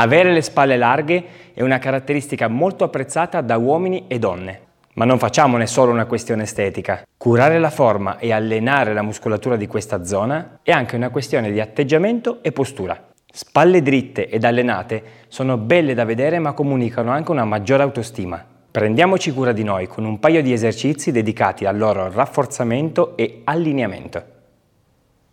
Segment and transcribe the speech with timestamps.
[0.00, 4.60] Avere le spalle larghe è una caratteristica molto apprezzata da uomini e donne.
[4.94, 7.02] Ma non facciamone solo una questione estetica.
[7.16, 11.60] Curare la forma e allenare la muscolatura di questa zona è anche una questione di
[11.60, 13.08] atteggiamento e postura.
[13.28, 18.44] Spalle dritte ed allenate sono belle da vedere ma comunicano anche una maggiore autostima.
[18.70, 24.37] Prendiamoci cura di noi con un paio di esercizi dedicati al loro rafforzamento e allineamento.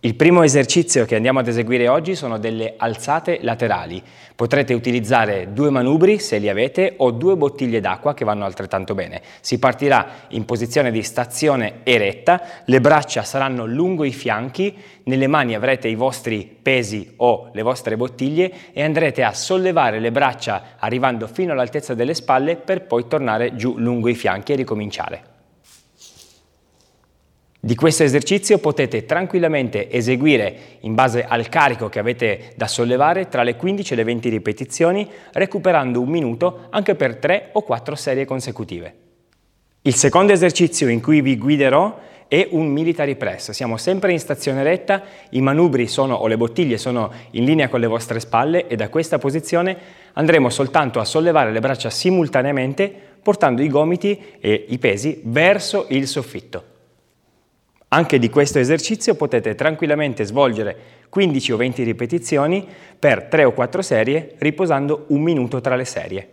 [0.05, 4.03] Il primo esercizio che andiamo ad eseguire oggi sono delle alzate laterali.
[4.35, 9.23] Potrete utilizzare due manubri se li avete o due bottiglie d'acqua che vanno altrettanto bene.
[9.41, 15.55] Si partirà in posizione di stazione eretta, le braccia saranno lungo i fianchi, nelle mani
[15.55, 21.25] avrete i vostri pesi o le vostre bottiglie e andrete a sollevare le braccia arrivando
[21.25, 25.34] fino all'altezza delle spalle per poi tornare giù lungo i fianchi e ricominciare.
[27.65, 33.41] Di questo esercizio potete tranquillamente eseguire in base al carico che avete da sollevare tra
[33.41, 38.25] le 15 e le 20 ripetizioni recuperando un minuto anche per 3 o 4 serie
[38.25, 38.93] consecutive.
[39.81, 43.49] Il secondo esercizio in cui vi guiderò è un military press.
[43.49, 47.79] Siamo sempre in stazione retta, i manubri sono, o le bottiglie sono in linea con
[47.79, 49.75] le vostre spalle e da questa posizione
[50.13, 56.05] andremo soltanto a sollevare le braccia simultaneamente portando i gomiti e i pesi verso il
[56.05, 56.73] soffitto.
[57.89, 60.75] Anche di questo esercizio potete tranquillamente svolgere
[61.09, 66.29] 15 o 20 ripetizioni per 3 o 4 serie riposando un minuto tra le serie.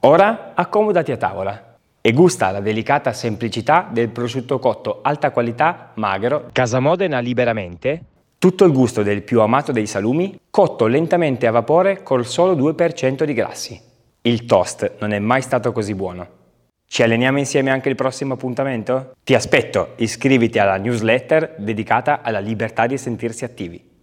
[0.00, 6.48] Ora accomodati a tavola e gusta la delicata semplicità del prosciutto cotto alta qualità magro
[6.52, 8.12] Casa Modena liberamente
[8.44, 13.24] tutto il gusto del più amato dei salumi, cotto lentamente a vapore col solo 2%
[13.24, 13.80] di grassi.
[14.20, 16.42] Il toast non è mai stato così buono.
[16.86, 19.14] Ci alleniamo insieme anche il prossimo appuntamento?
[19.24, 23.93] Ti aspetto, iscriviti alla newsletter dedicata alla libertà di sentirsi attivi.